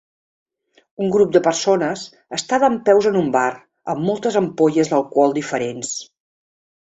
Un 1.07 1.11
grup 1.15 1.33
de 1.35 1.41
persones 1.47 2.05
està 2.37 2.59
dempeus 2.63 3.09
en 3.11 3.19
un 3.21 3.29
bar 3.37 3.45
amb 3.93 4.03
moltes 4.07 4.39
ampolles 4.43 4.91
d'alcohol 4.95 5.37
diferents. 5.39 5.93